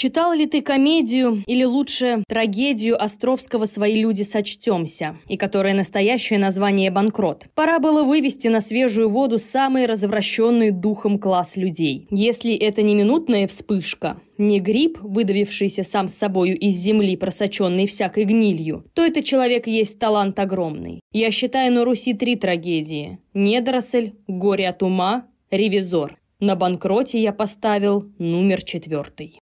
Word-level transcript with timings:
Читал 0.00 0.32
ли 0.32 0.46
ты 0.46 0.62
комедию 0.62 1.44
или 1.46 1.62
лучше 1.62 2.24
трагедию 2.26 2.98
Островского 2.98 3.66
«Свои 3.66 4.00
люди 4.00 4.22
сочтемся» 4.22 5.18
и 5.28 5.36
которая 5.36 5.74
настоящее 5.74 6.38
название 6.38 6.90
«Банкрот»? 6.90 7.48
Пора 7.54 7.80
было 7.80 8.02
вывести 8.02 8.48
на 8.48 8.62
свежую 8.62 9.10
воду 9.10 9.36
самый 9.36 9.84
развращенный 9.84 10.70
духом 10.70 11.18
класс 11.18 11.56
людей. 11.56 12.06
Если 12.08 12.54
это 12.54 12.80
не 12.80 12.94
минутная 12.94 13.46
вспышка, 13.46 14.18
не 14.38 14.58
гриб, 14.58 14.96
выдавившийся 15.02 15.82
сам 15.82 16.08
с 16.08 16.14
собою 16.14 16.58
из 16.58 16.76
земли, 16.76 17.14
просоченный 17.14 17.86
всякой 17.86 18.24
гнилью, 18.24 18.86
то 18.94 19.04
этот 19.04 19.24
человек 19.24 19.66
есть 19.66 19.98
талант 19.98 20.38
огромный. 20.38 21.02
Я 21.12 21.30
считаю 21.30 21.74
на 21.74 21.84
Руси 21.84 22.14
три 22.14 22.36
трагедии. 22.36 23.18
Недоросль, 23.34 24.14
горе 24.26 24.66
от 24.70 24.82
ума, 24.82 25.26
ревизор. 25.50 26.16
На 26.38 26.56
банкроте 26.56 27.20
я 27.20 27.34
поставил 27.34 28.10
номер 28.16 28.62
четвертый. 28.62 29.38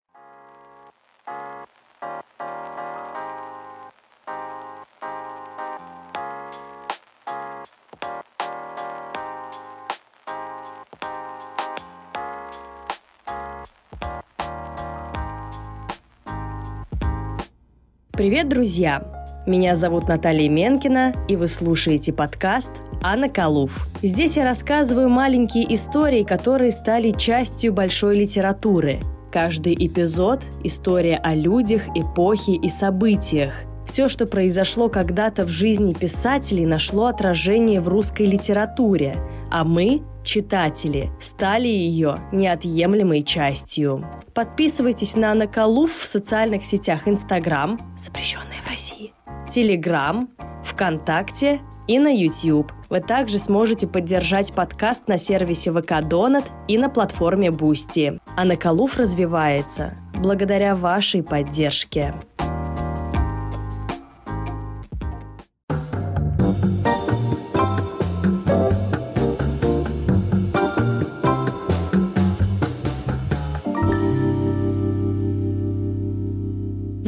Привет, 18.18 18.48
друзья! 18.48 19.04
Меня 19.46 19.76
зовут 19.76 20.08
Наталья 20.08 20.48
Менкина, 20.48 21.12
и 21.28 21.36
вы 21.36 21.50
слушаете 21.50 22.14
подкаст 22.14 22.72
«Анна 23.04 23.28
Калуф». 23.28 23.90
Здесь 24.02 24.38
я 24.38 24.46
рассказываю 24.46 25.10
маленькие 25.10 25.74
истории, 25.74 26.24
которые 26.24 26.72
стали 26.72 27.12
частью 27.12 27.74
большой 27.74 28.16
литературы. 28.16 29.02
Каждый 29.34 29.74
эпизод– 29.74 30.44
история 30.64 31.18
о 31.18 31.36
людях, 31.36 31.90
эпохе 31.94 32.54
и 32.54 32.70
событиях. 32.70 33.54
Все, 33.86 34.08
что 34.08 34.26
произошло 34.28 34.88
когда-то 34.88 35.44
в 35.44 35.50
жизни 35.50 35.92
писателей, 35.92 36.66
нашло 36.66 37.08
отражение 37.08 37.82
в 37.82 37.90
русской 37.90 38.26
литературе, 38.28 39.18
а 39.52 39.66
мы 39.66 40.04
читатели, 40.26 41.12
стали 41.20 41.68
ее 41.68 42.20
неотъемлемой 42.34 43.24
частью. 43.24 44.06
Подписывайтесь 44.34 45.16
на 45.16 45.34
Наколув 45.34 45.94
в 45.94 46.06
социальных 46.06 46.66
сетях 46.66 47.08
Инстаграм, 47.08 47.80
запрещенная 47.98 48.62
в 48.64 48.70
России, 48.70 49.14
Телеграм, 49.50 50.30
ВКонтакте 50.66 51.62
и 51.88 52.00
на 52.00 52.10
YouTube. 52.10 52.72
Вы 52.90 53.00
также 53.00 53.40
сможете 53.40 53.88
поддержать 53.88 54.54
подкаст 54.54 55.08
на 55.08 55.18
сервисе 55.18 55.72
ВК 55.72 56.02
Донат 56.02 56.46
и 56.68 56.78
на 56.78 56.90
платформе 56.90 57.52
Бусти. 57.52 58.20
А 58.36 58.44
Наколув 58.44 58.98
развивается 58.98 59.94
благодаря 60.16 60.76
вашей 60.76 61.24
поддержке. 61.24 62.14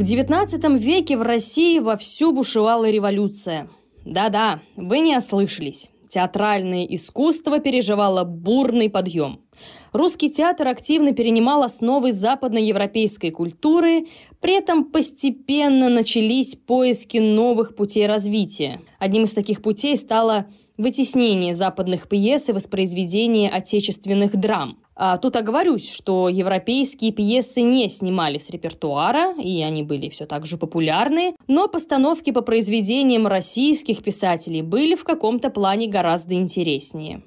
XIX 0.08 0.78
веке 0.78 1.18
в 1.18 1.22
России 1.22 1.78
вовсю 1.80 2.32
бушевала 2.32 2.88
революция. 2.88 3.68
Да-да, 4.06 4.62
вы 4.74 5.00
не 5.00 5.14
ослышались. 5.14 5.90
Театральное 6.08 6.84
искусство 6.86 7.58
переживало 7.58 8.24
бурный 8.24 8.88
подъем. 8.88 9.40
Русский 9.92 10.30
театр 10.30 10.68
активно 10.68 11.12
перенимал 11.12 11.62
основы 11.62 12.12
западноевропейской 12.12 13.30
культуры, 13.30 14.06
при 14.40 14.56
этом 14.56 14.86
постепенно 14.86 15.90
начались 15.90 16.54
поиски 16.54 17.18
новых 17.18 17.76
путей 17.76 18.06
развития. 18.06 18.80
Одним 18.98 19.24
из 19.24 19.32
таких 19.32 19.60
путей 19.60 19.94
стало 19.96 20.46
вытеснение 20.78 21.54
западных 21.54 22.08
пьес 22.08 22.48
и 22.48 22.52
воспроизведение 22.52 23.50
отечественных 23.50 24.36
драм. 24.36 24.78
А 25.00 25.16
тут 25.16 25.36
оговорюсь, 25.36 25.94
что 25.94 26.28
европейские 26.28 27.12
пьесы 27.12 27.62
не 27.62 27.88
снимали 27.88 28.36
с 28.36 28.50
репертуара, 28.50 29.32
и 29.40 29.62
они 29.62 29.84
были 29.84 30.08
все 30.08 30.26
так 30.26 30.44
же 30.44 30.58
популярны, 30.58 31.36
но 31.46 31.68
постановки 31.68 32.32
по 32.32 32.40
произведениям 32.40 33.28
российских 33.28 34.02
писателей 34.02 34.60
были 34.60 34.96
в 34.96 35.04
каком-то 35.04 35.50
плане 35.50 35.86
гораздо 35.86 36.34
интереснее. 36.34 37.22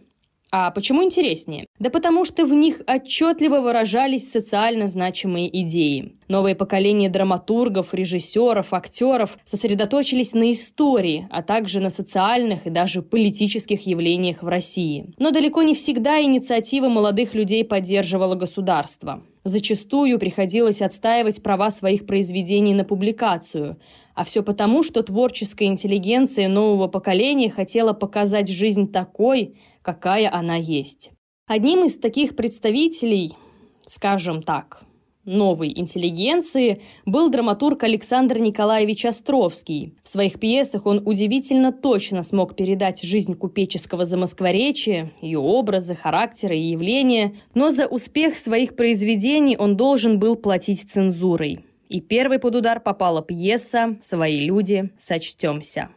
А 0.54 0.70
почему 0.72 1.02
интереснее? 1.02 1.66
Да 1.80 1.90
потому 1.90 2.26
что 2.26 2.46
в 2.46 2.54
них 2.54 2.82
отчетливо 2.86 3.62
выражались 3.62 4.30
социально 4.30 4.88
значимые 4.88 5.48
идеи. 5.64 6.18
Новое 6.28 6.56
поколение 6.56 7.10
драматургов, 7.10 7.94
режиссеров, 7.94 8.74
актеров 8.74 9.38
сосредоточились 9.46 10.34
на 10.34 10.52
истории, 10.52 11.26
а 11.32 11.42
также 11.42 11.80
на 11.80 11.90
социальных 11.90 12.68
и 12.68 12.70
даже 12.70 13.02
политических 13.02 13.88
явлениях 13.88 14.44
в 14.44 14.48
России. 14.50 15.14
Но 15.18 15.32
далеко 15.32 15.62
не 15.62 15.74
всегда 15.74 16.22
инициатива 16.22 16.90
молодых 16.90 17.34
людей 17.34 17.64
поддерживала 17.64 18.36
государство. 18.36 19.24
Зачастую 19.46 20.20
приходилось 20.20 20.82
отстаивать 20.82 21.42
права 21.42 21.72
своих 21.72 22.06
произведений 22.06 22.74
на 22.74 22.84
публикацию, 22.84 23.80
а 24.14 24.24
все 24.24 24.44
потому, 24.44 24.84
что 24.84 25.02
творческая 25.02 25.66
интеллигенция 25.66 26.48
нового 26.48 26.88
поколения 26.88 27.50
хотела 27.50 27.94
показать 27.94 28.50
жизнь 28.50 28.92
такой, 28.92 29.56
какая 29.82 30.34
она 30.34 30.56
есть. 30.56 31.12
Одним 31.48 31.86
из 31.86 31.98
таких 31.98 32.36
представителей, 32.36 33.34
скажем 33.82 34.42
так, 34.42 34.84
новой 35.26 35.72
интеллигенции 35.78 36.82
был 37.06 37.30
драматург 37.30 37.84
Александр 37.84 38.40
Николаевич 38.40 39.06
Островский. 39.06 39.94
В 40.04 40.08
своих 40.08 40.40
пьесах 40.40 40.86
он 40.86 41.02
удивительно 41.06 41.72
точно 41.72 42.24
смог 42.24 42.56
передать 42.56 43.02
жизнь 43.02 43.34
купеческого 43.34 44.06
замоскворечия, 44.06 45.12
ее 45.22 45.40
образы, 45.40 45.96
характеры 45.96 46.58
и 46.58 46.72
явления, 46.72 47.36
но 47.54 47.70
за 47.70 47.88
успех 47.88 48.38
своих 48.38 48.76
произведений 48.76 49.58
он 49.58 49.78
должен 49.78 50.20
был 50.20 50.36
платить 50.36 50.90
цензурой. 50.90 51.60
И 51.90 52.00
первой 52.00 52.40
под 52.40 52.56
удар 52.56 52.80
попала 52.80 53.22
пьеса 53.22 53.98
«Свои 54.02 54.40
люди, 54.40 54.92
сочтемся». 54.98 55.90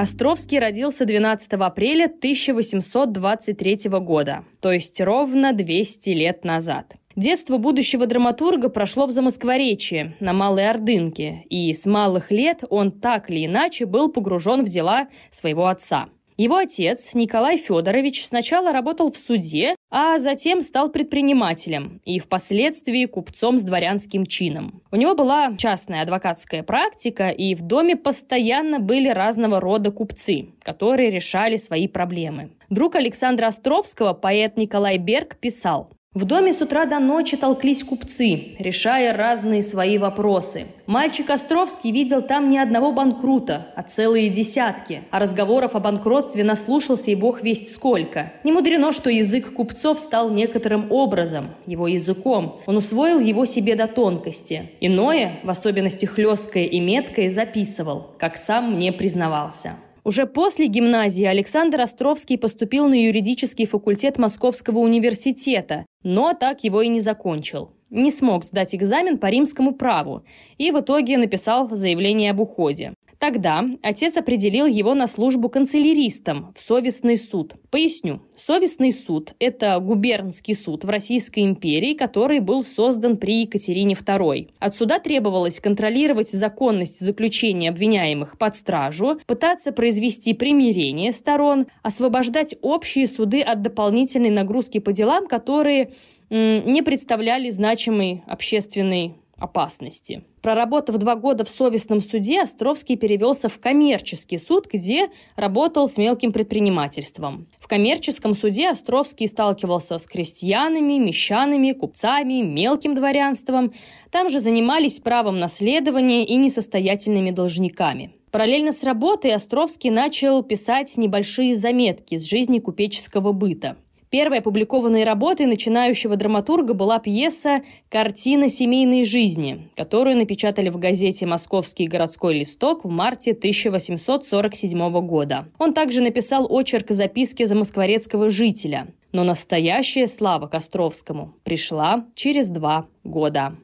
Островский 0.00 0.60
родился 0.60 1.06
12 1.06 1.54
апреля 1.54 2.04
1823 2.04 3.90
года, 3.98 4.44
то 4.60 4.70
есть 4.70 5.00
ровно 5.00 5.52
200 5.52 6.10
лет 6.10 6.44
назад. 6.44 6.94
Детство 7.16 7.56
будущего 7.56 8.06
драматурга 8.06 8.68
прошло 8.68 9.06
в 9.06 9.10
Замоскворечье, 9.10 10.14
на 10.20 10.32
Малой 10.32 10.70
Ордынке, 10.70 11.42
и 11.50 11.74
с 11.74 11.84
малых 11.84 12.30
лет 12.30 12.62
он 12.70 12.92
так 12.92 13.28
или 13.28 13.46
иначе 13.46 13.86
был 13.86 14.08
погружен 14.08 14.64
в 14.64 14.68
дела 14.68 15.08
своего 15.32 15.66
отца– 15.66 16.06
его 16.38 16.56
отец, 16.56 17.14
Николай 17.14 17.56
Федорович, 17.56 18.24
сначала 18.24 18.72
работал 18.72 19.10
в 19.10 19.16
суде, 19.16 19.74
а 19.90 20.20
затем 20.20 20.62
стал 20.62 20.88
предпринимателем 20.88 22.00
и 22.04 22.20
впоследствии 22.20 23.06
купцом 23.06 23.58
с 23.58 23.62
дворянским 23.62 24.24
чином. 24.24 24.82
У 24.92 24.96
него 24.96 25.16
была 25.16 25.56
частная 25.56 26.02
адвокатская 26.02 26.62
практика, 26.62 27.28
и 27.28 27.56
в 27.56 27.62
доме 27.62 27.96
постоянно 27.96 28.78
были 28.78 29.08
разного 29.08 29.60
рода 29.60 29.90
купцы, 29.90 30.50
которые 30.62 31.10
решали 31.10 31.56
свои 31.56 31.88
проблемы. 31.88 32.52
Друг 32.70 32.94
Александра 32.94 33.48
Островского, 33.48 34.12
поэт 34.12 34.56
Николай 34.56 34.98
Берг, 34.98 35.36
писал 35.38 35.90
в 36.18 36.24
доме 36.24 36.52
с 36.52 36.60
утра 36.60 36.84
до 36.84 36.98
ночи 36.98 37.36
толклись 37.36 37.84
купцы, 37.84 38.56
решая 38.58 39.16
разные 39.16 39.62
свои 39.62 39.98
вопросы. 39.98 40.66
Мальчик 40.86 41.30
Островский 41.30 41.92
видел 41.92 42.22
там 42.22 42.50
ни 42.50 42.58
одного 42.58 42.90
банкрута, 42.90 43.68
а 43.76 43.84
целые 43.84 44.28
десятки. 44.28 45.02
А 45.12 45.20
разговоров 45.20 45.76
о 45.76 45.78
банкротстве 45.78 46.42
наслушался 46.42 47.12
и 47.12 47.14
бог 47.14 47.42
весть 47.44 47.72
сколько. 47.72 48.32
Не 48.42 48.50
мудрено, 48.50 48.90
что 48.90 49.10
язык 49.10 49.52
купцов 49.52 50.00
стал 50.00 50.30
некоторым 50.30 50.90
образом, 50.90 51.50
его 51.66 51.86
языком. 51.86 52.62
Он 52.66 52.78
усвоил 52.78 53.20
его 53.20 53.44
себе 53.44 53.76
до 53.76 53.86
тонкости. 53.86 54.70
Иное, 54.80 55.38
в 55.44 55.50
особенности 55.50 56.06
хлесткое 56.06 56.64
и 56.64 56.80
меткое, 56.80 57.30
записывал, 57.30 58.08
как 58.18 58.36
сам 58.36 58.74
мне 58.74 58.90
признавался. 58.90 59.76
Уже 60.08 60.24
после 60.24 60.68
гимназии 60.68 61.26
Александр 61.26 61.82
Островский 61.82 62.38
поступил 62.38 62.88
на 62.88 62.94
юридический 62.94 63.66
факультет 63.66 64.16
Московского 64.16 64.78
университета, 64.78 65.84
но 66.02 66.32
так 66.32 66.64
его 66.64 66.80
и 66.80 66.88
не 66.88 67.00
закончил. 67.00 67.72
Не 67.90 68.10
смог 68.10 68.42
сдать 68.42 68.74
экзамен 68.74 69.18
по 69.18 69.26
римскому 69.26 69.74
праву 69.74 70.24
и 70.56 70.70
в 70.70 70.80
итоге 70.80 71.18
написал 71.18 71.68
заявление 71.76 72.30
об 72.30 72.40
уходе. 72.40 72.94
Тогда 73.18 73.64
отец 73.82 74.16
определил 74.16 74.66
его 74.66 74.94
на 74.94 75.08
службу 75.08 75.48
канцеляристом 75.48 76.52
в 76.54 76.60
совестный 76.60 77.16
суд. 77.16 77.54
Поясню. 77.70 78.22
Совестный 78.36 78.92
суд– 78.92 79.34
это 79.40 79.78
губернский 79.80 80.54
суд 80.54 80.84
в 80.84 80.88
Российской 80.88 81.40
империи, 81.40 81.94
который 81.94 82.38
был 82.38 82.62
создан 82.62 83.16
при 83.16 83.42
Екатерине 83.42 83.94
II. 83.94 84.50
От 84.60 84.76
суда 84.76 85.00
требовалось 85.00 85.58
контролировать 85.58 86.30
законность 86.30 87.00
заключения 87.00 87.70
обвиняемых 87.70 88.38
под 88.38 88.54
стражу, 88.54 89.20
пытаться 89.26 89.72
произвести 89.72 90.32
примирение 90.32 91.10
сторон, 91.10 91.66
освобождать 91.82 92.54
общие 92.62 93.08
суды 93.08 93.40
от 93.40 93.62
дополнительной 93.62 94.30
нагрузки 94.30 94.78
по 94.78 94.92
делам, 94.92 95.26
которые 95.26 95.90
не 96.30 96.82
представляли 96.82 97.50
значимой 97.50 98.22
общественной 98.26 99.14
опасности. 99.38 100.24
Проработав 100.42 100.98
два 100.98 101.14
года 101.16 101.44
в 101.44 101.48
совестном 101.48 102.00
суде, 102.00 102.42
Островский 102.42 102.96
перевелся 102.96 103.48
в 103.48 103.58
коммерческий 103.58 104.38
суд, 104.38 104.66
где 104.72 105.10
работал 105.36 105.88
с 105.88 105.96
мелким 105.96 106.32
предпринимательством. 106.32 107.48
В 107.58 107.68
коммерческом 107.68 108.34
суде 108.34 108.68
Островский 108.70 109.26
сталкивался 109.26 109.98
с 109.98 110.06
крестьянами, 110.06 110.98
мещанами, 110.98 111.72
купцами, 111.72 112.42
мелким 112.42 112.94
дворянством. 112.94 113.72
Там 114.10 114.28
же 114.28 114.40
занимались 114.40 115.00
правом 115.00 115.38
наследования 115.38 116.24
и 116.24 116.36
несостоятельными 116.36 117.30
должниками. 117.30 118.12
Параллельно 118.30 118.72
с 118.72 118.84
работой 118.84 119.32
Островский 119.34 119.90
начал 119.90 120.42
писать 120.42 120.96
небольшие 120.96 121.56
заметки 121.56 122.14
из 122.14 122.24
жизни 122.24 122.58
купеческого 122.58 123.32
быта– 123.32 123.76
Первой 124.10 124.38
опубликованной 124.38 125.04
работой 125.04 125.44
начинающего 125.44 126.16
драматурга 126.16 126.72
была 126.72 126.98
пьеса 126.98 127.60
«Картина 127.90 128.48
семейной 128.48 129.04
жизни», 129.04 129.68
которую 129.76 130.16
напечатали 130.16 130.70
в 130.70 130.78
газете 130.78 131.26
«Московский 131.26 131.86
городской 131.86 132.38
листок» 132.38 132.86
в 132.86 132.88
марте 132.88 133.32
1847 133.32 135.06
года. 135.06 135.48
Он 135.58 135.74
также 135.74 136.00
написал 136.00 136.46
очерк 136.50 136.90
записки 136.90 137.44
замоскворецкого 137.44 138.30
жителя. 138.30 138.88
Но 139.12 139.24
настоящая 139.24 140.06
слава 140.06 140.46
Костровскому 140.46 141.34
пришла 141.44 142.06
через 142.14 142.48
два 142.48 142.86
года. 143.04 143.56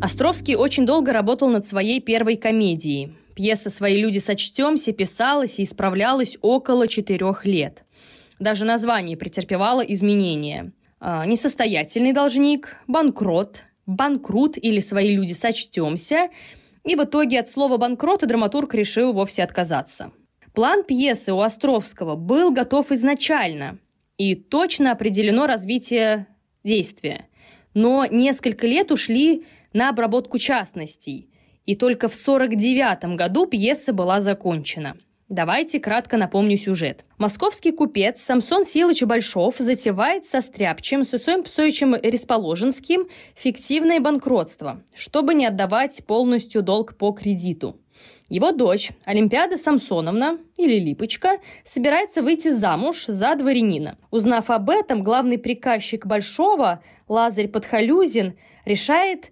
Островский 0.00 0.56
очень 0.56 0.86
долго 0.86 1.12
работал 1.12 1.48
над 1.50 1.66
своей 1.66 2.00
первой 2.00 2.36
комедией. 2.36 3.12
Пьеса 3.40 3.70
«Свои 3.70 3.98
люди 3.98 4.18
сочтемся» 4.18 4.92
писалась 4.92 5.58
и 5.58 5.62
исправлялась 5.62 6.36
около 6.42 6.86
четырех 6.86 7.46
лет. 7.46 7.84
Даже 8.38 8.66
название 8.66 9.16
претерпевало 9.16 9.80
изменения. 9.80 10.72
А, 11.00 11.24
несостоятельный 11.24 12.12
должник, 12.12 12.76
банкрот, 12.86 13.62
банкрут 13.86 14.58
или 14.58 14.78
«Свои 14.78 15.16
люди 15.16 15.32
сочтемся», 15.32 16.28
и 16.84 16.94
в 16.96 17.04
итоге 17.04 17.40
от 17.40 17.48
слова 17.48 17.78
«банкрот» 17.78 18.26
драматург 18.26 18.74
решил 18.74 19.14
вовсе 19.14 19.42
отказаться. 19.42 20.12
План 20.52 20.84
пьесы 20.84 21.32
у 21.32 21.40
Островского 21.40 22.16
был 22.16 22.50
готов 22.50 22.92
изначально, 22.92 23.78
и 24.18 24.34
точно 24.34 24.92
определено 24.92 25.46
развитие 25.46 26.26
действия. 26.62 27.26
Но 27.72 28.04
несколько 28.04 28.66
лет 28.66 28.92
ушли 28.92 29.46
на 29.72 29.88
обработку 29.88 30.36
частностей 30.36 31.29
и 31.70 31.76
только 31.76 32.08
в 32.08 32.20
1949 32.20 33.16
году 33.16 33.46
пьеса 33.46 33.92
была 33.92 34.18
закончена. 34.18 34.96
Давайте 35.28 35.78
кратко 35.78 36.16
напомню 36.16 36.56
сюжет. 36.56 37.04
Московский 37.16 37.70
купец 37.70 38.20
Самсон 38.20 38.64
Силыч 38.64 39.04
Большов 39.04 39.54
затевает 39.58 40.26
со 40.26 40.40
Стряпчем, 40.40 41.04
с 41.04 41.14
Исоем 41.14 41.44
Псоичем 41.44 41.94
Ресположенским 41.94 43.06
фиктивное 43.36 44.00
банкротство, 44.00 44.82
чтобы 44.96 45.34
не 45.34 45.46
отдавать 45.46 46.04
полностью 46.08 46.62
долг 46.62 46.96
по 46.96 47.12
кредиту. 47.12 47.78
Его 48.28 48.50
дочь, 48.50 48.90
Олимпиада 49.04 49.56
Самсоновна, 49.56 50.40
или 50.58 50.80
Липочка, 50.80 51.38
собирается 51.64 52.20
выйти 52.20 52.50
замуж 52.50 53.04
за 53.06 53.36
дворянина. 53.36 53.96
Узнав 54.10 54.50
об 54.50 54.70
этом, 54.70 55.04
главный 55.04 55.38
приказчик 55.38 56.04
Большого, 56.04 56.82
Лазарь 57.06 57.46
Подхалюзин, 57.46 58.36
решает 58.64 59.30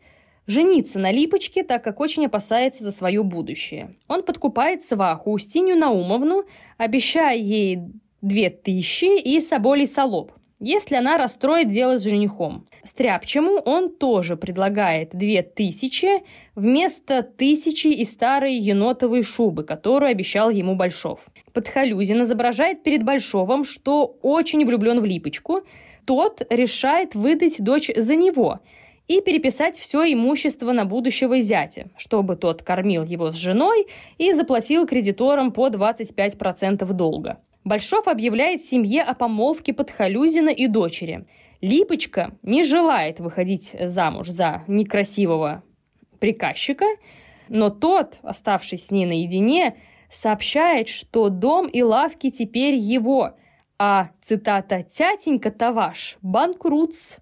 жениться 0.49 0.99
на 0.99 1.13
Липочке, 1.13 1.63
так 1.63 1.85
как 1.85 2.01
очень 2.01 2.27
опасается 2.27 2.83
за 2.83 2.91
свое 2.91 3.23
будущее. 3.23 3.95
Он 4.09 4.25
подкупает 4.25 4.83
сваху 4.83 5.31
Устинью 5.31 5.77
Наумовну, 5.77 6.45
обещая 6.79 7.37
ей 7.37 7.81
две 8.23 8.51
тысячи 8.51 9.21
и 9.21 9.41
соболей 9.41 9.87
солоб, 9.87 10.33
если 10.59 10.97
она 10.97 11.19
расстроит 11.19 11.69
дело 11.69 11.99
с 11.99 12.03
женихом. 12.03 12.67
Стряпчему 12.83 13.59
он 13.59 13.91
тоже 13.95 14.37
предлагает 14.37 15.11
две 15.13 15.43
тысячи 15.43 16.23
вместо 16.55 17.23
тысячи 17.23 17.89
и 17.89 18.07
старой 18.07 18.55
енотовой 18.55 19.23
шубы, 19.23 19.65
которую 19.65 20.11
обещал 20.11 20.49
ему 20.49 20.75
Большов. 20.75 21.27
Подхалюзин 21.53 22.23
изображает 22.23 22.83
перед 22.83 23.03
Большовым, 23.05 23.65
что 23.65 24.17
очень 24.23 24.65
влюблен 24.65 25.01
в 25.01 25.05
Липочку. 25.05 25.61
Тот 26.07 26.41
решает 26.49 27.15
выдать 27.15 27.63
дочь 27.63 27.91
за 27.95 28.17
него– 28.17 28.61
и 29.09 29.23
переписать 29.23 29.79
все 29.79 30.05
имущество 30.13 30.73
на 30.73 30.85
будущего 30.85 31.41
зятя, 31.41 31.89
чтобы 31.97 32.37
тот 32.37 32.63
кормил 32.63 33.05
его 33.05 33.33
с 33.33 33.35
женой 33.35 33.87
и 34.19 34.33
заплатил 34.33 34.87
кредиторам 34.87 35.51
по 35.51 35.69
25% 35.69 36.85
долга. 36.93 37.41
Большов 37.65 38.07
объявляет 38.07 38.63
семье 38.63 39.03
о 39.03 39.15
помолвке 39.15 39.73
Подхалюзина 39.73 40.51
и 40.51 40.67
дочери. 40.69 41.27
Липочка 41.61 42.37
не 42.43 42.63
желает 42.63 43.19
выходить 43.19 43.75
замуж 43.79 44.29
за 44.29 44.63
некрасивого 44.69 45.65
приказчика, 46.21 46.87
но 47.49 47.71
тот, 47.71 48.19
оставшись 48.23 48.87
с 48.87 48.91
ней 48.91 49.07
наедине, 49.07 49.77
сообщает, 50.11 50.89
что 50.89 51.31
дом 51.31 51.67
и 51.67 51.83
лавки 51.83 52.31
теперь 52.31 52.75
его, 52.75 53.37
а, 53.79 54.11
цитата, 54.21 54.83
«тятенька-то 54.83 55.73
ваш, 55.73 56.19
банкрутс». 56.23 57.19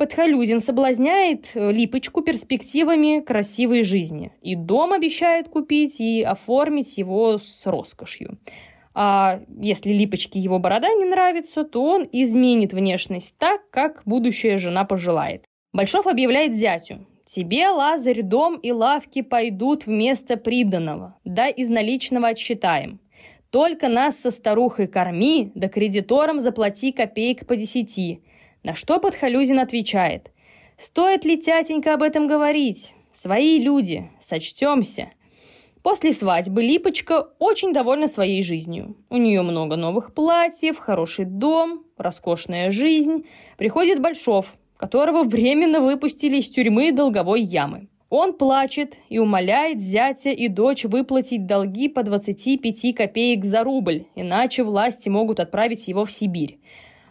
Подхалюзин 0.00 0.60
соблазняет 0.60 1.50
э, 1.54 1.72
Липочку 1.72 2.22
перспективами 2.22 3.20
красивой 3.20 3.82
жизни. 3.82 4.32
И 4.40 4.54
дом 4.54 4.94
обещает 4.94 5.50
купить, 5.50 6.00
и 6.00 6.22
оформить 6.22 6.96
его 6.96 7.36
с 7.36 7.66
роскошью. 7.66 8.38
А 8.94 9.42
если 9.60 9.92
Липочке 9.92 10.40
его 10.40 10.58
борода 10.58 10.88
не 10.94 11.04
нравится, 11.04 11.64
то 11.64 11.84
он 11.84 12.08
изменит 12.12 12.72
внешность 12.72 13.36
так, 13.36 13.68
как 13.68 14.00
будущая 14.06 14.56
жена 14.56 14.86
пожелает. 14.86 15.44
Большов 15.74 16.06
объявляет 16.06 16.56
зятю. 16.56 17.06
Тебе, 17.26 17.68
Лазарь, 17.68 18.22
дом 18.22 18.56
и 18.56 18.72
лавки 18.72 19.20
пойдут 19.20 19.84
вместо 19.84 20.38
приданного. 20.38 21.18
Да 21.26 21.48
из 21.48 21.68
наличного 21.68 22.28
отсчитаем. 22.28 23.00
Только 23.50 23.88
нас 23.88 24.18
со 24.18 24.30
старухой 24.30 24.86
корми, 24.86 25.52
да 25.54 25.68
кредиторам 25.68 26.40
заплати 26.40 26.90
копеек 26.90 27.46
по 27.46 27.54
десяти. 27.54 28.22
На 28.62 28.74
что 28.74 28.98
Подхалюзин 28.98 29.58
отвечает. 29.58 30.30
«Стоит 30.76 31.24
ли, 31.24 31.38
тятенька, 31.38 31.94
об 31.94 32.02
этом 32.02 32.26
говорить? 32.26 32.94
Свои 33.12 33.58
люди, 33.58 34.10
сочтемся». 34.20 35.10
После 35.82 36.12
свадьбы 36.12 36.62
Липочка 36.62 37.30
очень 37.38 37.72
довольна 37.72 38.06
своей 38.06 38.42
жизнью. 38.42 38.96
У 39.08 39.16
нее 39.16 39.40
много 39.40 39.76
новых 39.76 40.12
платьев, 40.12 40.76
хороший 40.76 41.24
дом, 41.24 41.84
роскошная 41.96 42.70
жизнь. 42.70 43.24
Приходит 43.56 44.00
Большов, 44.00 44.56
которого 44.76 45.24
временно 45.24 45.80
выпустили 45.80 46.36
из 46.36 46.50
тюрьмы 46.50 46.92
долговой 46.92 47.40
ямы. 47.40 47.88
Он 48.10 48.34
плачет 48.34 48.96
и 49.08 49.18
умоляет 49.18 49.80
зятя 49.80 50.30
и 50.30 50.48
дочь 50.48 50.84
выплатить 50.84 51.46
долги 51.46 51.88
по 51.88 52.02
25 52.02 52.94
копеек 52.94 53.44
за 53.44 53.62
рубль, 53.62 54.04
иначе 54.14 54.64
власти 54.64 55.08
могут 55.08 55.40
отправить 55.40 55.88
его 55.88 56.04
в 56.04 56.12
Сибирь. 56.12 56.58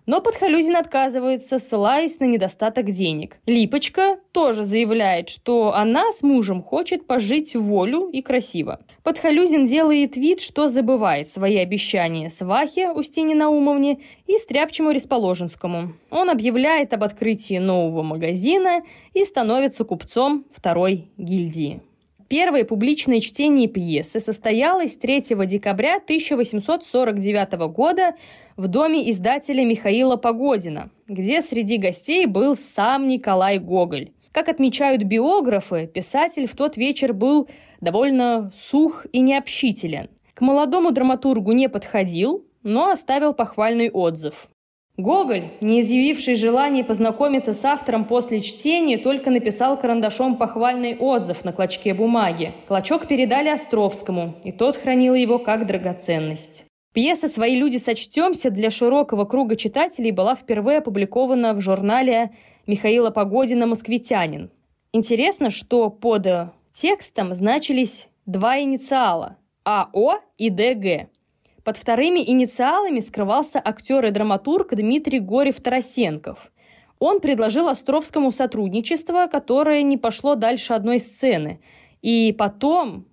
Но 0.10 0.22
Подхалюзин 0.22 0.76
отказывается, 0.76 1.60
ссылаясь 1.60 2.20
на 2.20 2.24
недостаток 2.24 2.90
денег. 2.90 3.38
Липочка 3.46 4.18
тоже 4.32 4.64
заявляет, 4.64 5.30
что 5.30 5.76
она 5.76 6.12
с 6.12 6.24
мужем 6.24 6.64
хочет 6.64 7.06
пожить 7.06 7.56
волю 7.56 8.10
и 8.12 8.24
красиво. 8.24 8.80
Подхалюзин 9.04 9.68
делает 9.68 10.18
вид, 10.18 10.42
что 10.42 10.68
забывает 10.68 11.30
свои 11.30 11.58
обещания 11.58 12.32
свахе 12.32 12.90
Устине 12.90 13.36
Наумовне 13.36 14.00
и 14.26 14.40
Стряпчему 14.40 14.90
Ресположенскому. 14.90 15.94
Он 16.10 16.32
объявляет 16.32 16.92
об 16.92 17.04
открытии 17.04 17.60
нового 17.60 18.02
магазина 18.02 18.82
и 19.14 19.24
становится 19.24 19.86
купцом 19.86 20.44
второй 20.52 21.12
гильдии. 21.18 21.84
Первое 22.30 22.64
публичное 22.64 23.22
чтение 23.22 23.68
пьесы 23.68 24.20
состоялось 24.20 24.96
3 24.96 25.22
декабря 25.48 25.96
1849 25.96 27.54
года 27.74 28.16
в 28.56 28.68
доме 28.68 29.10
издателя 29.10 29.66
Михаила 29.66 30.16
Погодина, 30.16 30.92
где 31.08 31.42
среди 31.42 31.78
гостей 31.78 32.28
был 32.28 32.56
сам 32.56 33.08
Николай 33.08 33.58
Гоголь. 33.58 34.12
Как 34.32 34.48
отмечают 34.48 35.02
биографы, 35.02 35.88
писатель 35.88 36.46
в 36.46 36.56
тот 36.56 36.78
вечер 36.78 37.14
был 37.14 37.50
довольно 37.82 38.52
сух 38.54 39.08
и 39.12 39.22
необщителен. 39.22 40.12
К 40.36 40.42
молодому 40.42 40.92
драматургу 40.92 41.52
не 41.54 41.68
подходил, 41.68 42.46
но 42.62 42.92
оставил 42.92 43.34
похвальный 43.34 43.90
отзыв. 43.90 44.48
Гоголь, 45.00 45.52
не 45.62 45.80
изъявивший 45.80 46.36
желания 46.36 46.84
познакомиться 46.84 47.54
с 47.54 47.64
автором 47.64 48.04
после 48.04 48.42
чтения, 48.42 48.98
только 48.98 49.30
написал 49.30 49.78
карандашом 49.78 50.36
похвальный 50.36 50.98
отзыв 50.98 51.46
на 51.46 51.54
клочке 51.54 51.94
бумаги. 51.94 52.54
Клочок 52.68 53.08
передали 53.08 53.48
Островскому, 53.48 54.36
и 54.44 54.52
тот 54.52 54.76
хранил 54.76 55.16
его 55.16 55.40
как 55.40 55.66
драгоценность. 55.66 56.66
Пьеса 56.94 57.30
«Свои 57.30 57.56
люди 57.56 57.78
сочтемся» 57.78 58.50
для 58.50 58.70
широкого 58.70 59.24
круга 59.24 59.56
читателей 59.56 60.12
была 60.12 60.36
впервые 60.36 60.80
опубликована 60.80 61.54
в 61.54 61.62
журнале 61.62 62.32
Михаила 62.68 63.10
Погодина 63.10 63.68
«Москвитянин». 63.68 64.52
Интересно, 64.92 65.50
что 65.50 65.90
под 65.90 66.28
текстом 66.74 67.34
значились 67.34 68.10
два 68.26 68.60
инициала– 68.60 69.38
АО 69.64 70.20
и 70.38 70.50
ДГ. 70.50 71.10
Под 71.70 71.78
вторыми 71.78 72.28
инициалами 72.28 73.00
скрывался 73.00 73.62
актер 73.64 74.04
и 74.04 74.10
драматург 74.10 74.74
Дмитрий 74.74 75.20
Горев-Тарасенков. 75.20 76.40
Он 76.98 77.20
предложил 77.20 77.68
Островскому 77.68 78.32
сотрудничество, 78.32 79.28
которое 79.28 79.84
не 79.84 79.96
пошло 79.96 80.34
дальше 80.34 80.74
одной 80.74 80.98
сцены. 80.98 81.62
И 82.02 82.34
потом, 82.36 83.06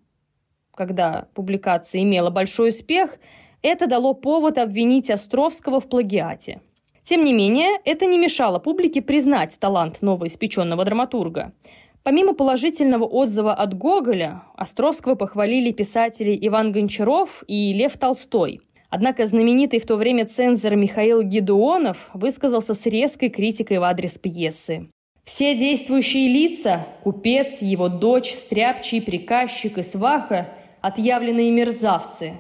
когда 0.75 1.29
публикация 1.35 2.01
имела 2.01 2.31
большой 2.31 2.71
успех, 2.71 3.19
это 3.61 3.87
дало 3.87 4.15
повод 4.15 4.57
обвинить 4.57 5.11
Островского 5.11 5.79
в 5.79 5.87
плагиате. 5.87 6.63
Тем 7.03 7.25
не 7.25 7.35
менее, 7.35 7.79
это 7.85 8.07
не 8.07 8.17
мешало 8.17 8.59
публике 8.59 9.03
признать 9.03 9.61
талант 9.61 10.01
новоиспеченного 10.01 10.83
драматурга– 10.87 11.53
Помимо 12.07 12.35
положительного 12.35 13.05
отзыва 13.05 13.53
от 13.53 13.77
Гоголя, 13.77 14.45
Островского 14.55 15.17
похвалили 15.17 15.73
писатели 15.73 16.39
Иван 16.41 16.71
Гончаров 16.71 17.43
и 17.49 17.73
Лев 17.73 17.99
Толстой. 17.99 18.61
Однако 18.91 19.27
знаменитый 19.27 19.81
в 19.81 19.87
то 19.87 19.97
время 19.97 20.25
цензор 20.25 20.77
Михаил 20.77 21.23
Гедеонов 21.23 22.09
высказался 22.15 22.75
с 22.75 22.87
резкой 22.87 23.29
критикой 23.31 23.81
в 23.81 23.83
адрес 23.83 24.19
пьесы. 24.19 24.89
Все 25.25 25.57
действующие 25.57 26.29
лица– 26.29 26.87
купец, 27.03 27.61
его 27.61 27.89
дочь, 27.89 28.31
стряпчий, 28.31 29.03
приказчик 29.03 29.79
и 29.79 29.83
сваха– 29.83 30.51
отъявленные 30.83 31.51
мерзавцы. 31.51 32.35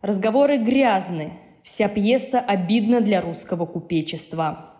Разговоры 0.00 0.58
грязны. 0.58 1.32
Вся 1.64 1.88
пьеса 1.88 2.38
обидна 2.38 3.00
для 3.00 3.20
русского 3.20 3.66
купечества. 3.66 4.77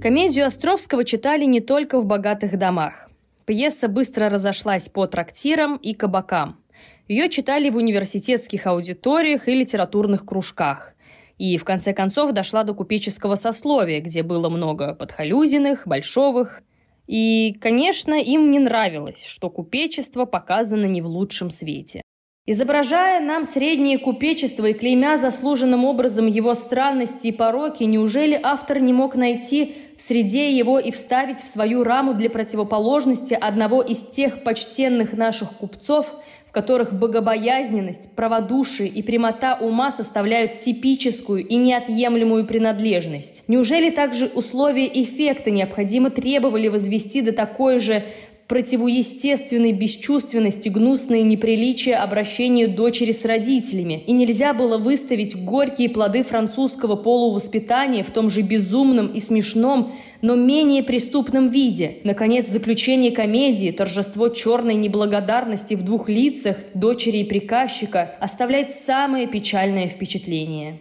Комедию 0.00 0.46
Островского 0.46 1.04
читали 1.04 1.44
не 1.44 1.60
только 1.60 1.98
в 1.98 2.06
богатых 2.06 2.56
домах. 2.56 3.10
Пьеса 3.46 3.88
быстро 3.88 4.28
разошлась 4.28 4.88
по 4.88 5.08
трактирам 5.08 5.74
и 5.76 5.92
кабакам. 5.92 6.60
Ее 7.08 7.28
читали 7.28 7.68
в 7.68 7.76
университетских 7.76 8.68
аудиториях 8.68 9.48
и 9.48 9.54
литературных 9.54 10.24
кружках. 10.24 10.94
И, 11.36 11.58
в 11.58 11.64
конце 11.64 11.92
концов, 11.92 12.30
дошла 12.30 12.62
до 12.62 12.74
купеческого 12.74 13.34
сословия, 13.34 14.00
где 14.00 14.22
было 14.22 14.48
много 14.48 14.94
подхалюзиных, 14.94 15.84
большовых. 15.84 16.62
И, 17.08 17.54
конечно, 17.60 18.14
им 18.14 18.52
не 18.52 18.60
нравилось, 18.60 19.26
что 19.26 19.50
купечество 19.50 20.26
показано 20.26 20.86
не 20.86 21.02
в 21.02 21.06
лучшем 21.06 21.50
свете. 21.50 22.02
Изображая 22.50 23.20
нам 23.20 23.44
среднее 23.44 23.98
купечество 23.98 24.64
и 24.64 24.72
клеймя 24.72 25.18
заслуженным 25.18 25.84
образом 25.84 26.26
его 26.26 26.54
странности 26.54 27.26
и 27.26 27.32
пороки, 27.32 27.84
неужели 27.84 28.40
автор 28.42 28.80
не 28.80 28.94
мог 28.94 29.16
найти 29.16 29.74
в 29.98 30.00
среде 30.00 30.56
его 30.56 30.78
и 30.78 30.90
вставить 30.90 31.40
в 31.40 31.46
свою 31.46 31.84
раму 31.84 32.14
для 32.14 32.30
противоположности 32.30 33.36
одного 33.38 33.82
из 33.82 34.00
тех 34.00 34.44
почтенных 34.44 35.12
наших 35.12 35.58
купцов, 35.58 36.10
в 36.46 36.52
которых 36.52 36.98
богобоязненность, 36.98 38.16
праводушие 38.16 38.88
и 38.88 39.02
прямота 39.02 39.58
ума 39.60 39.92
составляют 39.92 40.56
типическую 40.56 41.46
и 41.46 41.56
неотъемлемую 41.56 42.46
принадлежность? 42.46 43.44
Неужели 43.46 43.90
также 43.90 44.24
условия 44.24 44.86
эффекта 44.86 45.50
необходимо 45.50 46.08
требовали 46.08 46.68
возвести 46.68 47.20
до 47.20 47.32
такой 47.32 47.78
же 47.78 48.04
противоестественной 48.48 49.72
бесчувственности, 49.72 50.70
гнусные 50.70 51.22
неприличия 51.22 52.02
обращения 52.02 52.66
дочери 52.66 53.12
с 53.12 53.24
родителями. 53.26 54.02
И 54.06 54.12
нельзя 54.12 54.54
было 54.54 54.78
выставить 54.78 55.36
горькие 55.36 55.90
плоды 55.90 56.22
французского 56.22 56.96
полувоспитания 56.96 58.02
в 58.02 58.10
том 58.10 58.30
же 58.30 58.40
безумном 58.40 59.08
и 59.08 59.20
смешном, 59.20 59.92
но 60.22 60.34
менее 60.34 60.82
преступном 60.82 61.50
виде. 61.50 61.98
Наконец, 62.04 62.48
заключение 62.48 63.12
комедии, 63.12 63.70
торжество 63.70 64.30
черной 64.30 64.74
неблагодарности 64.74 65.74
в 65.74 65.84
двух 65.84 66.08
лицах, 66.08 66.56
дочери 66.74 67.18
и 67.18 67.24
приказчика, 67.24 68.16
оставляет 68.18 68.72
самое 68.72 69.26
печальное 69.26 69.88
впечатление. 69.88 70.80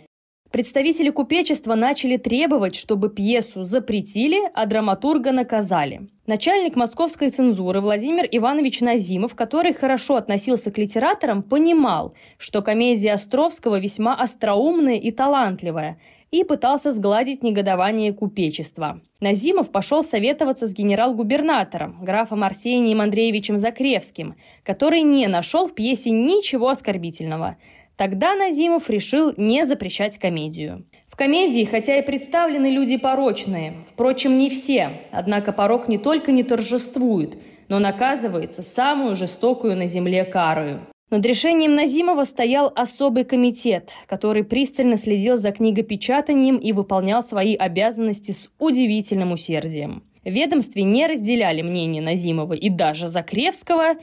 Представители 0.52 1.10
купечества 1.10 1.76
начали 1.76 2.16
требовать, 2.16 2.76
чтобы 2.76 3.10
пьесу 3.10 3.66
запретили, 3.66 4.50
а 4.54 4.66
драматурга 4.66 5.34
наказали. 5.34 6.08
Начальник 6.26 6.78
московской 6.78 7.30
цензуры 7.30 7.82
Владимир 7.82 8.26
Иванович 8.32 8.80
Назимов, 8.80 9.36
который 9.36 9.74
хорошо 9.74 10.16
относился 10.16 10.72
к 10.72 10.78
литераторам, 10.78 11.44
понимал, 11.44 12.14
что 12.38 12.62
комедия 12.62 13.14
Островского 13.14 13.80
весьма 13.80 14.16
остроумная 14.16 14.96
и 14.96 15.12
талантливая, 15.12 16.00
и 16.32 16.44
пытался 16.44 16.94
сгладить 16.94 17.44
негодование 17.44 18.14
купечества. 18.14 19.02
Назимов 19.20 19.72
пошел 19.72 20.04
советоваться 20.04 20.68
с 20.68 20.74
генерал-губернатором, 20.74 22.04
графом 22.04 22.44
Арсением 22.44 23.02
Андреевичем 23.02 23.58
Закревским, 23.58 24.36
который 24.64 25.02
не 25.02 25.28
нашел 25.28 25.68
в 25.68 25.76
пьесе 25.76 26.12
ничего 26.12 26.70
оскорбительного– 26.70 27.58
Тогда 27.98 28.36
Назимов 28.36 28.92
решил 28.92 29.34
не 29.38 29.66
запрещать 29.66 30.20
комедию. 30.20 30.86
В 31.10 31.16
комедии, 31.16 31.66
хотя 31.66 31.98
и 31.98 32.06
представлены 32.06 32.68
люди 32.68 32.96
порочные, 32.96 33.74
впрочем, 33.92 34.38
не 34.38 34.52
все, 34.52 34.92
однако 35.12 35.52
порок 35.52 35.88
не 35.88 35.98
только 35.98 36.32
не 36.32 36.44
торжествует, 36.44 37.40
но 37.70 37.80
наказывается 37.80 38.62
самую 38.62 39.16
жестокую 39.16 39.76
на 39.76 39.88
земле 39.88 40.26
карою. 40.26 40.82
Над 41.10 41.26
решением 41.26 41.74
Назимова 41.74 42.24
стоял 42.26 42.72
особый 42.76 43.24
комитет, 43.24 43.90
который 44.08 44.44
пристально 44.44 44.98
следил 44.98 45.38
за 45.38 45.52
книгопечатанием 45.52 46.58
и 46.58 46.74
выполнял 46.74 47.24
свои 47.24 47.56
обязанности 47.56 48.32
с 48.32 48.52
удивительным 48.60 49.32
усердием. 49.32 50.04
В 50.24 50.30
ведомстве 50.30 50.84
не 50.84 51.08
разделяли 51.08 51.62
мнение 51.62 52.02
Назимова 52.02 52.54
и 52.54 52.70
даже 52.70 53.08
Закревского, 53.08 53.96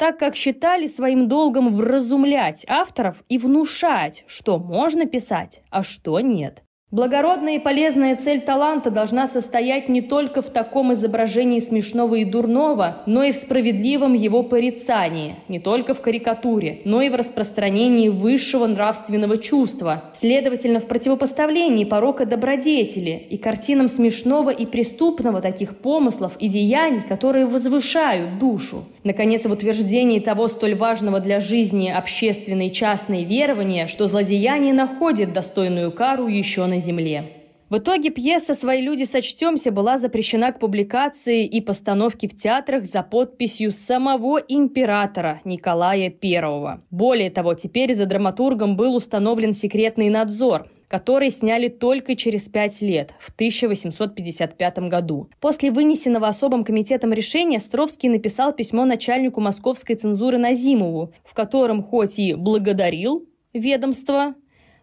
так 0.00 0.18
как 0.18 0.34
считали 0.34 0.86
своим 0.86 1.28
долгом 1.28 1.74
вразумлять 1.74 2.64
авторов 2.66 3.22
и 3.28 3.36
внушать, 3.36 4.24
что 4.26 4.58
можно 4.58 5.04
писать, 5.04 5.60
а 5.68 5.82
что 5.82 6.20
нет. 6.20 6.62
Благородная 6.92 7.54
и 7.54 7.58
полезная 7.60 8.16
цель 8.16 8.40
таланта 8.40 8.90
должна 8.90 9.28
состоять 9.28 9.88
не 9.88 10.02
только 10.02 10.42
в 10.42 10.50
таком 10.50 10.92
изображении 10.92 11.60
смешного 11.60 12.16
и 12.16 12.24
дурного, 12.24 13.04
но 13.06 13.22
и 13.22 13.30
в 13.30 13.36
справедливом 13.36 14.14
его 14.14 14.42
порицании, 14.42 15.36
не 15.46 15.60
только 15.60 15.94
в 15.94 16.00
карикатуре, 16.00 16.82
но 16.84 17.00
и 17.00 17.08
в 17.08 17.14
распространении 17.14 18.08
высшего 18.08 18.66
нравственного 18.66 19.36
чувства, 19.36 20.10
следовательно, 20.14 20.80
в 20.80 20.86
противопоставлении 20.86 21.84
порока 21.84 22.26
добродетели 22.26 23.24
и 23.30 23.38
картинам 23.38 23.88
смешного 23.88 24.50
и 24.50 24.66
преступного 24.66 25.40
таких 25.40 25.78
помыслов 25.78 26.32
и 26.40 26.48
деяний, 26.48 27.02
которые 27.02 27.46
возвышают 27.46 28.40
душу. 28.40 28.84
Наконец, 29.02 29.46
в 29.46 29.52
утверждении 29.52 30.20
того 30.20 30.48
столь 30.48 30.74
важного 30.74 31.20
для 31.20 31.40
жизни 31.40 31.88
общественной 31.88 32.66
и 32.66 32.72
частной 32.72 33.24
верования, 33.24 33.86
что 33.86 34.06
злодеяние 34.06 34.74
находит 34.74 35.32
достойную 35.32 35.90
кару 35.90 36.26
еще 36.26 36.66
на 36.66 36.78
земле. 36.78 37.40
В 37.70 37.78
итоге 37.78 38.10
пьеса 38.10 38.54
«Свои 38.54 38.82
люди 38.82 39.04
сочтемся» 39.04 39.70
была 39.70 39.96
запрещена 39.96 40.50
к 40.50 40.58
публикации 40.58 41.46
и 41.46 41.60
постановке 41.60 42.26
в 42.26 42.36
театрах 42.36 42.84
за 42.84 43.04
подписью 43.04 43.70
самого 43.70 44.38
императора 44.38 45.40
Николая 45.44 46.12
I. 46.20 46.80
Более 46.90 47.30
того, 47.30 47.54
теперь 47.54 47.94
за 47.94 48.06
драматургом 48.06 48.76
был 48.76 48.96
установлен 48.96 49.54
секретный 49.54 50.10
надзор, 50.10 50.66
который 50.90 51.30
сняли 51.30 51.68
только 51.68 52.16
через 52.16 52.48
пять 52.48 52.82
лет, 52.82 53.14
в 53.20 53.30
1855 53.30 54.78
году. 54.88 55.30
После 55.38 55.70
вынесенного 55.70 56.26
особым 56.26 56.64
комитетом 56.64 57.12
решения 57.12 57.58
Островский 57.58 58.08
написал 58.08 58.52
письмо 58.52 58.84
начальнику 58.84 59.40
московской 59.40 59.94
цензуры 59.94 60.36
Назимову, 60.36 61.14
в 61.24 61.32
котором 61.32 61.84
хоть 61.84 62.18
и 62.18 62.34
благодарил 62.34 63.24
ведомство, 63.54 64.34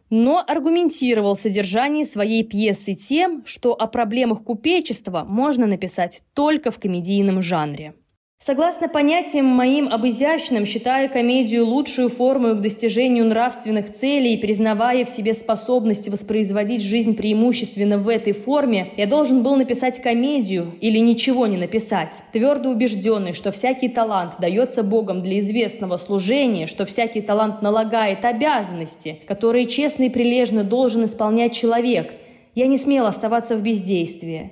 но 0.10 0.42
аргументировал 0.48 1.36
содержание 1.36 2.06
своей 2.06 2.44
пьесы 2.44 2.94
тем, 2.94 3.44
что 3.46 3.74
о 3.74 3.88
проблемах 3.88 4.44
купечества 4.44 5.26
можно 5.28 5.68
написать 5.68 6.22
только 6.34 6.72
в 6.72 6.80
комедийном 6.80 7.42
жанре. 7.42 7.96
Согласно 8.40 8.88
понятиям 8.88 9.46
моим 9.46 9.92
об 9.92 10.06
изящном, 10.06 10.68
считая 10.68 11.10
комедию 11.10 11.66
лучшую 11.66 12.08
форму 12.08 12.54
к 12.54 12.62
достижению 12.62 13.26
нравственных 13.26 13.92
целей 13.92 14.36
и 14.36 14.38
признавая 14.38 15.06
в 15.06 15.10
себе 15.10 15.34
способность 15.34 16.08
воспроизводить 16.08 16.84
жизнь 16.84 17.16
преимущественно 17.16 17.98
в 17.98 18.08
этой 18.08 18.34
форме, 18.34 18.94
я 18.96 19.08
должен 19.08 19.42
был 19.42 19.56
написать 19.56 20.04
комедию 20.04 20.68
или 20.82 21.00
ничего 21.00 21.48
не 21.48 21.58
написать. 21.58 22.22
Твердо 22.32 22.70
убежденный, 22.70 23.34
что 23.34 23.52
всякий 23.52 23.90
талант 23.90 24.36
дается 24.40 24.84
Богом 24.84 25.24
для 25.24 25.40
известного 25.40 25.98
служения, 25.98 26.68
что 26.68 26.86
всякий 26.86 27.22
талант 27.22 27.64
налагает 27.64 28.24
обязанности, 28.24 29.20
которые 29.28 29.66
честно 29.66 30.04
и 30.04 30.10
прилежно 30.10 30.64
должен 30.64 31.06
исполнять 31.06 31.54
человек, 31.54 32.14
я 32.54 32.68
не 32.68 32.78
смел 32.78 33.08
оставаться 33.08 33.58
в 33.58 33.64
бездействии. 33.64 34.52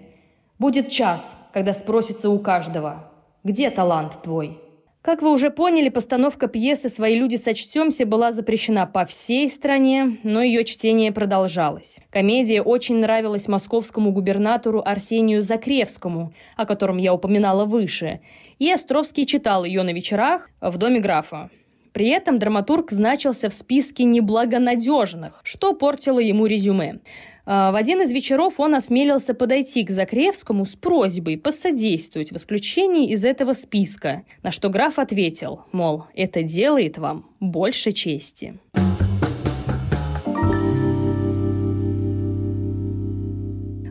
Будет 0.58 0.90
час, 0.90 1.38
когда 1.54 1.74
спросится 1.74 2.32
у 2.32 2.40
каждого– 2.40 3.12
где 3.46 3.70
талант 3.70 4.24
твой? 4.24 4.58
Как 5.04 5.22
вы 5.22 5.32
уже 5.32 5.52
поняли, 5.52 5.90
постановка 5.90 6.48
пьесы 6.48 6.90
«Свои 6.90 7.16
люди 7.16 7.36
сочтемся» 7.36 8.08
была 8.08 8.32
запрещена 8.32 8.88
по 8.88 9.06
всей 9.06 9.48
стране, 9.50 10.18
но 10.24 10.42
ее 10.42 10.66
чтение 10.66 11.12
продолжалось. 11.12 12.00
Комедия 12.10 12.64
очень 12.64 12.96
нравилась 12.96 13.48
московскому 13.48 14.12
губернатору 14.12 14.82
Арсению 14.84 15.44
Закревскому, 15.44 16.34
о 16.58 16.66
котором 16.66 16.98
я 16.98 17.14
упоминала 17.14 17.66
выше, 17.66 18.22
и 18.58 18.72
Островский 18.72 19.28
читал 19.28 19.64
ее 19.64 19.84
на 19.84 19.94
вечерах 19.94 20.50
в 20.60 20.76
доме 20.80 21.00
графа. 21.00 21.52
При 21.94 22.10
этом 22.10 22.40
драматург 22.40 22.90
значился 22.90 23.50
в 23.50 23.54
списке 23.54 24.06
неблагонадежных, 24.06 25.42
что 25.44 25.74
портило 25.74 26.20
ему 26.20 26.48
резюме. 26.48 27.00
А, 27.46 27.72
в 27.72 27.76
один 27.76 28.02
из 28.02 28.12
вечеров 28.12 28.60
он 28.60 28.76
осмелился 28.76 29.34
подойти 29.34 29.84
к 29.84 29.92
Закревскому 29.92 30.66
с 30.66 30.76
просьбой 30.76 31.38
посодействовать 31.38 32.32
в 32.32 32.38
исключении 32.38 33.12
из 33.12 33.24
этого 33.24 33.54
списка, 33.54 34.24
на 34.42 34.52
что 34.52 34.70
граф 34.70 34.98
ответил, 34.98 35.62
мол, 35.72 36.06
это 36.16 36.42
делает 36.42 36.98
вам 36.98 37.30
больше 37.40 37.92
чести. 37.92 38.60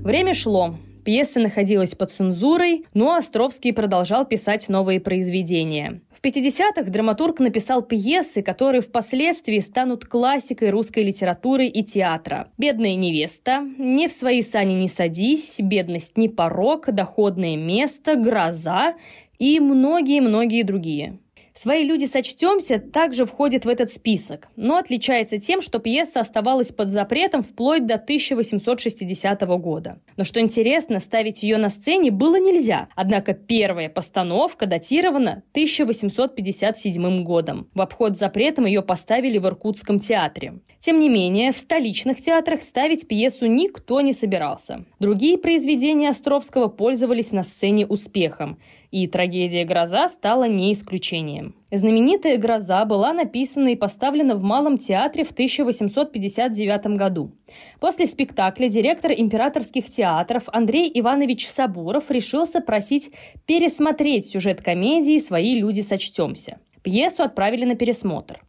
Время 0.02 0.34
шло. 0.34 0.75
Пьеса 1.04 1.40
находилась 1.40 1.94
под 1.94 2.11
цензурой, 2.11 2.87
но 2.94 3.14
Островский 3.14 3.73
продолжал 3.73 4.25
писать 4.25 4.68
новые 4.68 5.00
произведения. 5.00 6.00
В 6.11 6.25
50-х 6.25 6.84
драматург 6.84 7.40
написал 7.40 7.82
пьесы, 7.82 8.42
которые 8.42 8.80
впоследствии 8.80 9.58
станут 9.58 10.06
классикой 10.06 10.70
русской 10.70 11.04
литературы 11.04 11.66
и 11.66 11.84
театра. 11.84 12.49
«Бедная 12.56 12.94
невеста», 12.94 13.61
«Не 13.78 14.08
в 14.08 14.12
свои 14.12 14.42
сани 14.42 14.75
не 14.75 14.88
садись», 14.88 15.56
«Бедность 15.61 16.16
не 16.16 16.28
порог», 16.28 16.87
«Доходное 16.92 17.56
место», 17.56 18.16
«Гроза» 18.16 18.94
и 19.38 19.61
многие-многие 19.61 20.62
другие. 20.62 21.18
Свои 21.56 21.84
люди 21.84 22.06
сочтемся 22.06 22.80
также 22.80 23.26
входит 23.26 23.64
в 23.64 23.68
этот 23.68 23.92
список, 23.92 24.49
но 24.56 24.76
отличается 24.76 25.38
тем, 25.38 25.61
что 25.61 25.78
пьеса 25.78 26.18
оставалась 26.18 26.73
под 26.73 26.90
запретом 26.90 27.42
вплоть 27.42 27.87
до 27.87 27.94
1860 27.94 29.40
года. 29.61 30.00
Но 30.16 30.25
что 30.25 30.40
интересно, 30.40 30.99
ставить 30.99 31.44
ее 31.44 31.56
на 31.58 31.70
сцене 31.70 32.11
было 32.11 32.40
нельзя, 32.40 32.88
однако 32.96 33.34
первая 33.34 33.88
постановка 33.88 34.66
датирована 34.66 35.44
1857 35.52 37.23
годом. 37.23 37.68
В 37.73 37.82
обход 37.82 38.18
запретом 38.18 38.66
ее 38.66 38.82
поставили 38.82 39.38
в 39.38 39.46
Иркутском 39.46 40.00
театре. 40.00 40.54
Тем 40.80 40.99
не 40.99 41.08
менее, 41.08 41.52
в 41.52 41.56
столичных 41.56 42.20
театрах 42.20 42.62
ставить 42.62 43.06
пьесу 43.06 43.46
никто 43.46 44.00
не 44.00 44.12
собирался. 44.12 44.84
Другие 44.99 45.38
произведения 45.38 46.11
Островского 46.11 46.66
пользовались 46.66 47.30
на 47.30 47.44
сцене 47.44 47.87
успехом 47.87 48.58
и 48.95 49.09
трагедия 49.09 49.65
«Гроза» 49.65 50.09
стала 50.09 50.45
не 50.45 50.73
исключением. 50.73 51.57
Знаменитая 51.73 52.39
«Гроза» 52.39 52.85
была 52.85 53.13
написана 53.13 53.71
и 53.71 53.77
поставлена 53.77 54.37
в 54.37 54.45
Малом 54.45 54.79
театре 54.79 55.25
в 55.25 55.33
1859 55.33 56.97
году. 56.97 57.33
После 57.81 58.07
спектакля 58.07 58.69
директор 58.69 59.11
императорских 59.11 59.91
театров 59.91 60.45
Андрей 60.47 60.89
Иванович 60.95 61.49
Сабуров 61.49 62.09
решился 62.09 62.61
просить 62.61 63.11
пересмотреть 63.47 64.27
сюжет 64.27 64.63
комедии 64.63 65.19
«Свои 65.19 65.59
люди 65.59 65.81
сочтемся». 65.81 66.61
Пьесу 66.85 67.25
отправили 67.25 67.65
на 67.65 67.75
пересмотр. 67.75 68.45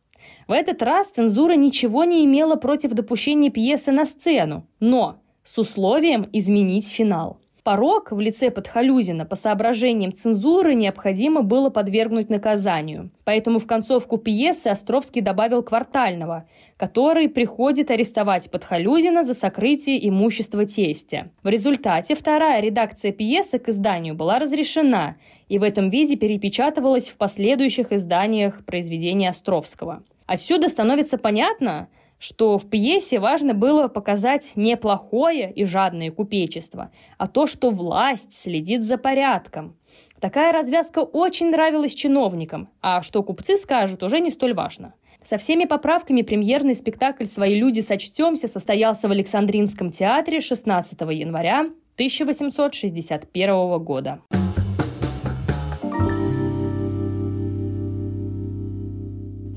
В 0.47 0.51
этот 0.51 0.83
раз 0.83 1.07
цензура 1.07 1.55
ничего 1.55 2.03
не 2.03 2.23
имела 2.23 2.55
против 2.55 2.91
допущения 2.91 3.49
пьесы 3.49 3.91
на 3.91 4.05
сцену, 4.05 4.67
но 4.79 5.23
с 5.43 5.57
условием 5.57 6.29
изменить 6.33 6.87
финал. 6.87 7.39
Порог 7.65 8.11
в 8.11 8.19
лице 8.19 8.51
Подхалюзина 8.51 9.25
по 9.25 9.35
соображениям 9.35 10.13
цензуры 10.13 10.75
необходимо 10.75 11.41
было 11.41 11.71
подвергнуть 11.71 12.29
наказанию. 12.29 13.09
Поэтому 13.23 13.57
в 13.57 13.65
концовку 13.65 14.19
пьесы 14.19 14.67
Островский 14.67 15.23
добавил 15.23 15.63
квартального, 15.63 16.47
который 16.77 17.27
приходит 17.27 17.89
арестовать 17.89 18.51
Подхалюзина 18.51 19.23
за 19.23 19.33
сокрытие 19.33 20.07
имущества 20.07 20.67
тестя. 20.67 21.31
В 21.41 21.47
результате 21.47 22.13
вторая 22.13 22.61
редакция 22.61 23.11
пьесы 23.11 23.57
к 23.57 23.69
изданию 23.69 24.13
была 24.13 24.37
разрешена 24.37 25.15
и 25.49 25.57
в 25.57 25.63
этом 25.63 25.89
виде 25.89 26.17
перепечатывалась 26.17 27.09
в 27.09 27.17
последующих 27.17 27.91
изданиях 27.91 28.63
произведения 28.63 29.29
Островского. 29.29 30.03
Отсюда 30.27 30.69
становится 30.69 31.17
понятно, 31.17 31.87
что 32.25 32.57
в 32.57 32.67
пьесе 32.67 33.19
важно 33.19 33.53
было 33.53 33.87
показать 33.87 34.53
не 34.55 34.75
плохое 34.77 35.51
и 35.53 35.63
жадное 35.63 36.09
купечество, 36.09 36.89
а 37.19 37.27
то, 37.27 37.45
что 37.45 37.69
власть 37.69 38.33
следит 38.33 38.83
за 38.83 38.97
порядком. 38.97 39.75
Такая 40.19 40.51
развязка 40.51 40.99
очень 41.03 41.51
нравилась 41.51 41.93
чиновникам, 41.93 42.69
а 42.81 43.03
что 43.03 43.21
купцы 43.21 43.57
скажут, 43.57 44.01
уже 44.01 44.21
не 44.21 44.31
столь 44.31 44.55
важно. 44.55 44.95
Со 45.23 45.37
всеми 45.37 45.65
поправками 45.65 46.23
премьерный 46.23 46.73
спектакль 46.73 47.25
«Свои 47.25 47.59
люди 47.59 47.81
сочтемся» 47.81 48.47
состоялся 48.47 49.07
в 49.07 49.11
Александринском 49.11 49.91
театре 49.91 50.41
16 50.41 50.99
января 51.01 51.69
1861 51.97 53.77
года. 53.83 54.21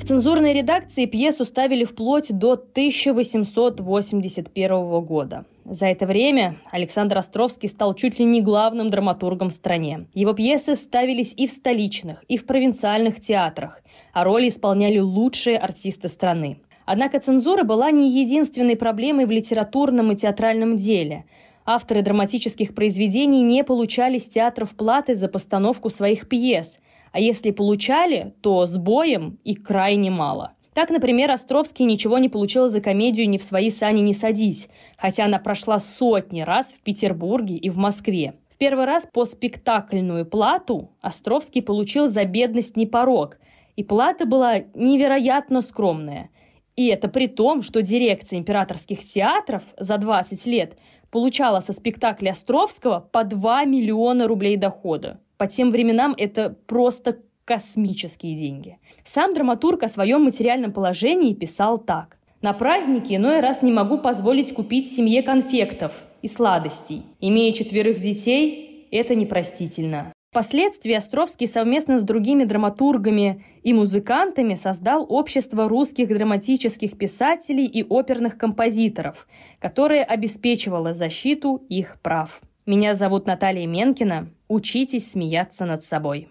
Цензурной 0.09 0.55
редакции 0.55 1.05
пьесу 1.05 1.44
ставили 1.44 1.85
вплоть 1.85 2.31
до 2.31 2.53
1881 2.53 5.05
года. 5.05 5.44
За 5.66 5.85
это 5.85 6.07
время 6.07 6.57
Александр 6.71 7.18
Островский 7.18 7.68
стал 7.68 7.92
чуть 7.92 8.18
ли 8.18 8.25
не 8.25 8.40
главным 8.40 8.88
драматургом 8.88 9.51
в 9.51 9.53
стране. 9.53 10.07
Его 10.14 10.33
пьесы 10.33 10.77
ставились 10.77 11.35
и 11.37 11.47
в 11.47 11.51
столичных, 11.51 12.25
и 12.27 12.38
в 12.38 12.47
провинциальных 12.47 13.21
театрах, 13.21 13.83
а 14.14 14.25
роли 14.25 14.49
исполняли 14.49 14.99
лучшие 14.99 15.59
артисты 15.59 16.09
страны. 16.09 16.62
Однако 16.87 17.21
цензура 17.21 17.64
была 17.64 17.90
не 17.90 18.11
единственной 18.11 18.77
проблемой 18.77 19.27
в 19.27 19.31
литературном 19.31 20.12
и 20.12 20.16
театральном 20.16 20.79
деле. 20.79 21.27
Авторы 21.66 22.01
драматических 22.01 22.75
произведений 22.75 23.42
не 23.42 23.62
получали 23.62 24.16
с 24.16 24.27
театров 24.27 24.75
платы 24.75 25.16
за 25.16 25.29
постановку 25.29 25.90
своих 25.90 26.31
пьес– 26.31 26.79
а 27.12 27.21
если 27.21 27.51
получали, 27.51 28.35
то 28.40 28.66
с 28.66 28.77
боем 28.77 29.38
и 29.44 29.55
крайне 29.55 30.11
мало. 30.11 30.53
Так, 30.75 30.90
например, 30.90 31.31
Островский 31.33 31.85
ничего 31.85 32.18
не 32.18 32.29
получил 32.29 32.68
за 32.68 32.81
комедию 32.81 33.29
«Не 33.29 33.38
в 33.38 33.42
свои 33.42 33.68
сани 33.68 34.01
не 34.01 34.12
садись», 34.12 34.68
хотя 34.97 35.25
она 35.25 35.38
прошла 35.40 35.81
сотни 35.81 36.42
раз 36.42 36.73
в 36.73 36.81
Петербурге 36.83 37.57
и 37.57 37.68
в 37.68 37.79
Москве. 37.79 38.35
В 38.49 38.59
первый 38.59 38.85
раз 38.85 39.07
по 39.12 39.25
спектакльную 39.25 40.25
плату 40.25 40.90
Островский 41.01 41.62
получил 41.62 42.07
за 42.09 42.25
бедность 42.25 42.77
не 42.77 42.87
порог, 42.87 43.38
и 43.75 43.83
плата 43.83 44.25
была 44.25 44.59
невероятно 44.75 45.62
скромная. 45.62 46.31
И 46.77 46.87
это 46.87 47.09
при 47.09 47.27
том, 47.27 47.62
что 47.62 47.83
дирекция 47.83 48.38
императорских 48.38 49.05
театров 49.05 49.64
за 49.79 49.99
20 49.99 50.47
лет 50.47 50.79
получала 51.11 51.59
со 51.59 51.73
спектакля 51.73 52.31
Островского 52.31 53.01
по 53.01 53.25
2 53.25 53.64
миллиона 53.64 54.29
рублей 54.29 54.57
дохода. 54.57 55.18
По 55.38 55.46
тем 55.46 55.70
временам 55.70 56.14
это 56.18 56.57
просто 56.66 57.20
космические 57.44 58.37
деньги. 58.37 58.79
Сам 59.05 59.33
драматург 59.33 59.85
о 59.85 59.88
своем 59.88 60.24
материальном 60.24 60.72
положении 60.72 61.33
писал 61.33 61.79
так. 61.79 62.18
«На 62.42 62.53
праздники 62.53 63.14
иной 63.14 63.40
раз 63.40 63.62
не 63.62 63.72
могу 63.72 63.98
позволить 63.98 64.53
купить 64.53 64.90
семье 64.90 65.22
конфектов 65.22 65.92
и 66.22 66.29
сладостей. 66.29 67.03
Имея 67.20 67.53
четверых 67.53 68.01
детей, 68.01 68.88
это 68.90 69.14
непростительно». 69.14 70.12
Впоследствии 70.31 70.92
Островский 70.92 71.46
совместно 71.46 71.98
с 71.98 72.03
другими 72.03 72.44
драматургами 72.44 73.44
и 73.62 73.72
музыкантами 73.72 74.57
создал 74.57 75.07
общество 75.09 75.68
русских 75.68 76.09
драматических 76.09 76.98
писателей 76.98 77.64
и 77.64 77.83
оперных 77.83 78.37
композиторов, 78.37 79.27
которое 79.59 80.05
обеспечивало 80.05 80.92
защиту 80.92 81.64
их 81.70 81.98
прав. 82.03 82.42
Меня 82.68 82.94
зовут 82.94 83.26
Наталья 83.26 83.66
Менкина. 83.66 84.28
Учитесь 84.46 85.12
смеяться 85.12 85.64
над 85.64 85.85
собой. 85.85 86.28